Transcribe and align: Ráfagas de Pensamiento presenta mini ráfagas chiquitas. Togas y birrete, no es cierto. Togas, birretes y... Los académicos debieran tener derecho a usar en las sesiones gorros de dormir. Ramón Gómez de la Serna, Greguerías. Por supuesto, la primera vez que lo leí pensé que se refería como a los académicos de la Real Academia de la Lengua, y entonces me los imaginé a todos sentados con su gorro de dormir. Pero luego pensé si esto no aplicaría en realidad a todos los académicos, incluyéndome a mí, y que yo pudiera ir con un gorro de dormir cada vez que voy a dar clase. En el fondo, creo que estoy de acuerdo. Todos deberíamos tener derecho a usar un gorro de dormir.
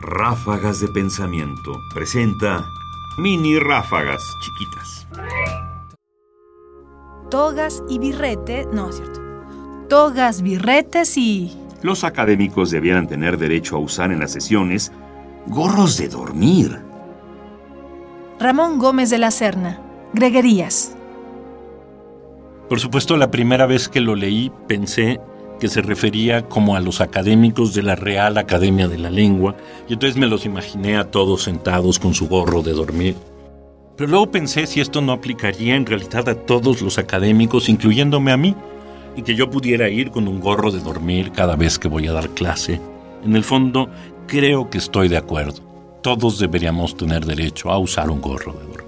Ráfagas 0.00 0.80
de 0.80 0.86
Pensamiento 0.86 1.72
presenta 1.92 2.64
mini 3.18 3.58
ráfagas 3.58 4.22
chiquitas. 4.40 5.08
Togas 7.28 7.82
y 7.88 7.98
birrete, 7.98 8.68
no 8.72 8.90
es 8.90 8.96
cierto. 8.96 9.20
Togas, 9.88 10.42
birretes 10.42 11.16
y... 11.18 11.52
Los 11.82 12.04
académicos 12.04 12.70
debieran 12.70 13.08
tener 13.08 13.38
derecho 13.38 13.74
a 13.74 13.80
usar 13.80 14.12
en 14.12 14.20
las 14.20 14.30
sesiones 14.30 14.92
gorros 15.46 15.98
de 15.98 16.08
dormir. 16.08 16.80
Ramón 18.38 18.78
Gómez 18.78 19.10
de 19.10 19.18
la 19.18 19.32
Serna, 19.32 19.80
Greguerías. 20.12 20.96
Por 22.68 22.78
supuesto, 22.78 23.16
la 23.16 23.32
primera 23.32 23.66
vez 23.66 23.88
que 23.88 24.00
lo 24.00 24.14
leí 24.14 24.52
pensé 24.68 25.20
que 25.58 25.68
se 25.68 25.82
refería 25.82 26.48
como 26.48 26.76
a 26.76 26.80
los 26.80 27.00
académicos 27.00 27.74
de 27.74 27.82
la 27.82 27.96
Real 27.96 28.38
Academia 28.38 28.88
de 28.88 28.98
la 28.98 29.10
Lengua, 29.10 29.56
y 29.88 29.94
entonces 29.94 30.16
me 30.16 30.26
los 30.26 30.46
imaginé 30.46 30.96
a 30.96 31.10
todos 31.10 31.42
sentados 31.42 31.98
con 31.98 32.14
su 32.14 32.28
gorro 32.28 32.62
de 32.62 32.72
dormir. 32.72 33.16
Pero 33.96 34.10
luego 34.10 34.30
pensé 34.30 34.66
si 34.66 34.80
esto 34.80 35.00
no 35.00 35.12
aplicaría 35.12 35.74
en 35.74 35.84
realidad 35.84 36.28
a 36.28 36.34
todos 36.34 36.82
los 36.82 36.98
académicos, 36.98 37.68
incluyéndome 37.68 38.30
a 38.30 38.36
mí, 38.36 38.54
y 39.16 39.22
que 39.22 39.34
yo 39.34 39.50
pudiera 39.50 39.88
ir 39.88 40.12
con 40.12 40.28
un 40.28 40.38
gorro 40.38 40.70
de 40.70 40.78
dormir 40.78 41.32
cada 41.32 41.56
vez 41.56 41.78
que 41.78 41.88
voy 41.88 42.06
a 42.06 42.12
dar 42.12 42.30
clase. 42.30 42.80
En 43.24 43.34
el 43.34 43.42
fondo, 43.42 43.88
creo 44.28 44.70
que 44.70 44.78
estoy 44.78 45.08
de 45.08 45.16
acuerdo. 45.16 45.60
Todos 46.02 46.38
deberíamos 46.38 46.96
tener 46.96 47.26
derecho 47.26 47.70
a 47.70 47.78
usar 47.78 48.10
un 48.10 48.20
gorro 48.20 48.52
de 48.52 48.60
dormir. 48.60 48.87